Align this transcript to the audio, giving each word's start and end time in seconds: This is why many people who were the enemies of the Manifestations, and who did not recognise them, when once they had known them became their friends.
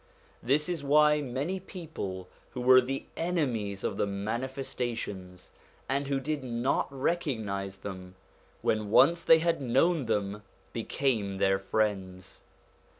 This 0.41 0.67
is 0.67 0.83
why 0.83 1.21
many 1.21 1.59
people 1.59 2.27
who 2.53 2.61
were 2.61 2.81
the 2.81 3.05
enemies 3.15 3.83
of 3.83 3.97
the 3.97 4.07
Manifestations, 4.07 5.51
and 5.87 6.07
who 6.07 6.19
did 6.19 6.43
not 6.43 6.87
recognise 6.91 7.77
them, 7.77 8.15
when 8.63 8.89
once 8.89 9.23
they 9.23 9.37
had 9.37 9.61
known 9.61 10.07
them 10.07 10.41
became 10.73 11.37
their 11.37 11.59
friends. 11.59 12.41